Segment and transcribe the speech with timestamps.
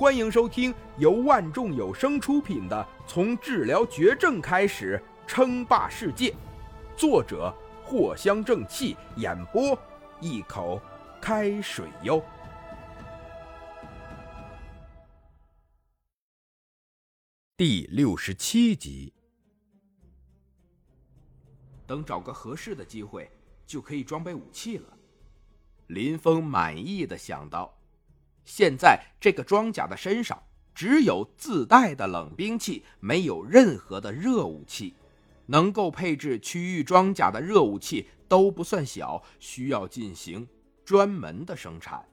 [0.00, 6.30] 欢迎收听由万众有声出品的《从治疗绝症开始称霸世界》，
[6.96, 7.54] 作者
[7.86, 9.78] 藿香正气，演播
[10.18, 10.80] 一口
[11.20, 12.24] 开水哟。
[17.58, 19.12] 第六十七集，
[21.86, 23.30] 等找个合适的机会，
[23.66, 24.96] 就可以装备武器了。
[25.88, 27.76] 林峰满意的想到。
[28.50, 30.42] 现在这个装甲的身上
[30.74, 34.92] 只有自带的冷兵器，没有任何的热武器。
[35.46, 40.48] 能够配置区域装甲的热武器都不算小，需要进行
[40.84, 42.04] 专门的生产。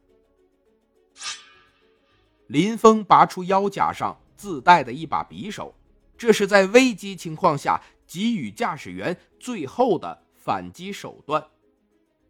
[2.45, 5.73] 林峰拔出腰甲上自带的一把匕首，
[6.15, 11.43] 这是在危机情况下给予驾驶员最后的反击手段。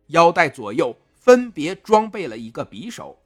[0.08, 3.20] 腰带左右分别装备了一个匕首。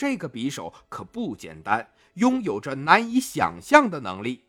[0.00, 4.44] 这个匕首可不简单，拥有着难以想象的能力。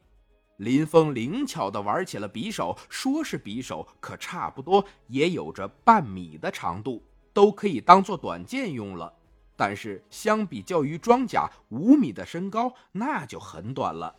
[0.55, 9.13] 林峰灵巧地玩起了匕首，说是匕首，可差不多也有着半米的长度，都可以当做短剑用了。
[9.57, 14.15] 但是相比较于装甲五米的身高，那就很短了。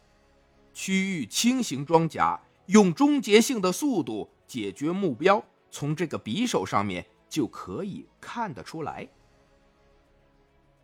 [0.74, 9.08] 区域轻型装甲用终结性的速度解决目标，从这个匕首上面就可以看得出来。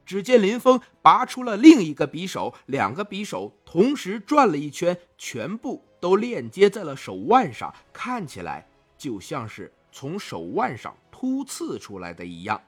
[0.09, 12.59] 只见林峰拔出了另一个匕首，两个匕首同时转了一圈，全部都链接在了手腕上，看起来就像是从手腕上突刺出来的一样。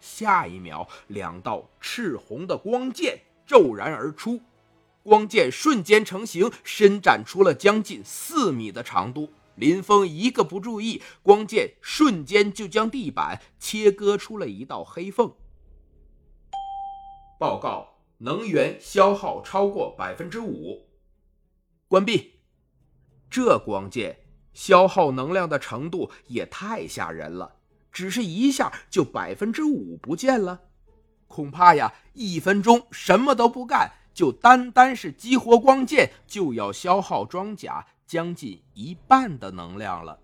[0.00, 4.42] 下一秒，两道赤红的光剑骤然而出，
[5.04, 9.30] 光剑瞬间成型，伸展出了将近四米的长度。
[9.56, 15.32] 林峰一个不注意，光剑瞬间就将地板切割出了一道黑缝。
[17.38, 20.88] 报告，能源消耗超过百分之五。
[21.88, 22.40] 关闭。
[23.30, 24.16] 这光剑
[24.52, 27.56] 消耗能量的程度也太吓人了，
[27.90, 30.60] 只是一下就百分之五不见了。
[31.26, 37.84] 恐怕呀，一分钟什么都不干，就单单是激活光剑，就要消耗装甲。
[38.06, 40.20] 将近一半的能量了。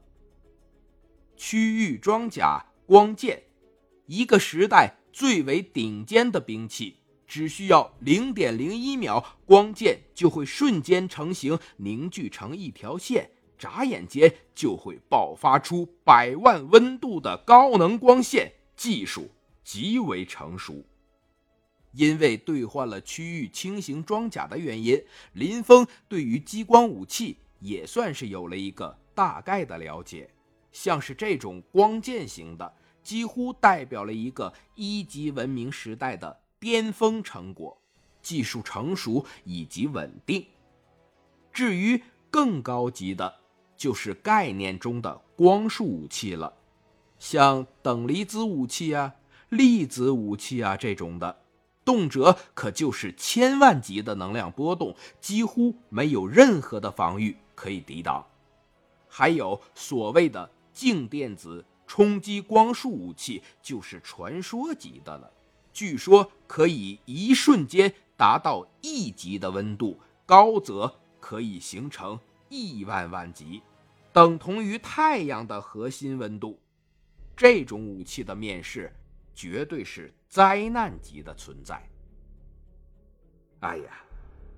[1.34, 3.42] 区域装甲光剑，
[4.04, 19.30] 一个时代最为顶尖的兵器，只需要零点零一秒，光剑就会瞬间成型，凝聚成一条线，眨眼间就会爆发出百万温度的高能光线，技术
[19.64, 20.84] 极为成熟。
[21.92, 25.02] 因为兑换了区域轻型装甲的原因，
[25.32, 27.38] 林峰对于激光武器。
[27.62, 30.30] 也算是有了一个大概的了解，
[30.72, 37.78] 像是这种光剑型的，几乎代表了一个一级文明时代的巅峰成果，
[38.22, 40.42] 技术成熟以及稳定。
[41.52, 43.30] 至于更高级的，
[43.76, 46.50] 就是概念中的光束武器了，
[47.18, 49.14] 像等离子武器啊、
[49.50, 51.42] 粒子武器啊这种的。
[51.84, 58.24] 动辄可就是千万级的能量波动，几乎没有任何的防御可以抵挡。
[59.08, 65.30] 还有所谓的静电子冲击光束武器，就是传说级的了。
[65.72, 72.18] 据说可以一瞬间达到亿级的温度，高则可以形成
[72.48, 73.62] 亿万万级，
[74.12, 76.60] 等同于太阳的核心温度。
[77.36, 78.92] 这种武器的面世。
[79.40, 81.82] 绝对是灾难级的存在。
[83.60, 84.04] 哎呀，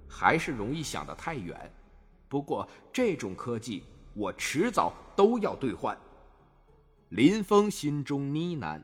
[0.09, 1.73] 还是容易想得太远。
[2.29, 5.97] 不过这种科技，我迟早都要兑换。
[7.11, 8.83] 林峰心中呢喃。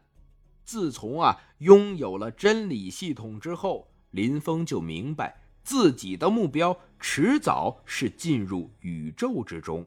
[0.63, 9.85] 自从啊拥有了真理系统之后，林峰就明白自己的目标迟早是进入宇宙之中，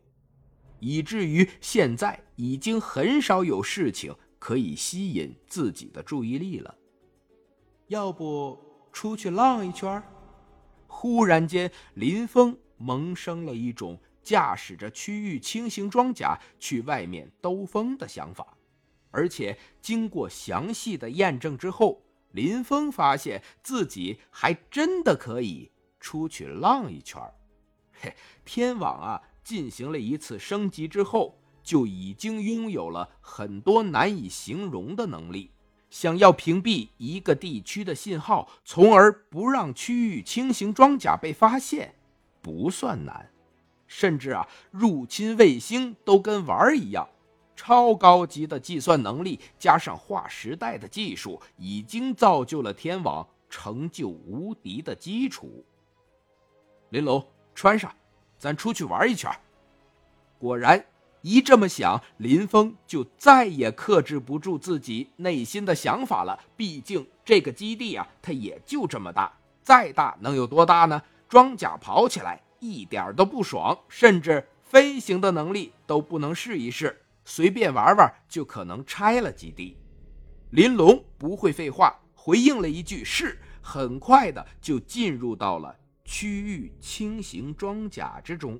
[0.79, 4.13] 以至于现在已经很少有事情。
[4.41, 6.75] 可以吸引自己的注意力了。
[7.89, 8.57] 要不
[8.91, 10.01] 出去浪一圈？
[10.87, 18.57] 忽然间，林峰萌生了一种驾驶着区域轻型装甲去外面兜风的想法。
[19.11, 22.01] 而且经过详细的验证之后，
[22.31, 27.21] 林峰发现自己还真的可以出去浪一圈。
[27.91, 31.37] 嘿，天网啊，进行了一次升级之后。
[31.63, 35.51] 就已经拥有了很多难以形容的能力。
[35.89, 41.95] 想要屏蔽一个地区的信号，从而不让区域轻型装甲被发现，
[42.41, 43.29] 不算难。
[43.87, 47.07] 甚至啊，入侵卫星都跟玩儿一样。
[47.57, 55.63] 超高级的计算能力加上划时代的技术，已经造就了天网成就无敌的基础。
[56.89, 57.23] 林龙，
[57.53, 57.93] 穿上，
[58.39, 59.29] 咱出去玩一圈。
[60.39, 60.83] 果然，
[61.21, 66.39] 一这么想，林峰就再也克制不住自己内心的想法了。
[66.55, 69.31] 毕竟这个基地啊，它也就这么大，
[69.61, 71.01] 再大能有多大呢？
[71.29, 77.01] 装甲跑起来一点都不爽，甚至飞行的能力都不能试一试。
[77.23, 79.77] 随便玩玩就可能拆了基地。
[80.49, 85.73] 林龙不会废话，回应了一句“是”，很快的就进入到了
[86.03, 88.59] 区域轻型装甲之中。